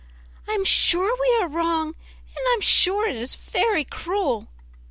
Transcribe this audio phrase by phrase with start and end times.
[0.47, 1.93] "I am sure we are wrong,
[2.35, 4.47] I am sure it is very cruel."